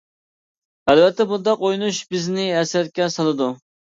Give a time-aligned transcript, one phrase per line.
[0.93, 3.53] ئەلۋەتتە بۇنداق ئويلىنىش بىزنى ھەسرەتكە سالىدۇ.